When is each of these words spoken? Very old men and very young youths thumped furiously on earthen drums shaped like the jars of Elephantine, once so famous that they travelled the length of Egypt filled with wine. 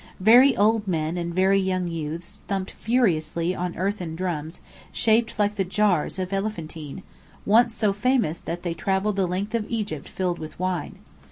Very 0.19 0.57
old 0.57 0.87
men 0.87 1.15
and 1.15 1.31
very 1.31 1.59
young 1.59 1.87
youths 1.87 2.41
thumped 2.47 2.71
furiously 2.71 3.53
on 3.55 3.75
earthen 3.77 4.15
drums 4.15 4.59
shaped 4.91 5.37
like 5.37 5.57
the 5.57 5.63
jars 5.63 6.17
of 6.17 6.33
Elephantine, 6.33 7.03
once 7.45 7.75
so 7.75 7.93
famous 7.93 8.41
that 8.41 8.63
they 8.63 8.73
travelled 8.73 9.17
the 9.17 9.27
length 9.27 9.53
of 9.53 9.69
Egypt 9.69 10.09
filled 10.09 10.39
with 10.39 10.59
wine. 10.59 10.97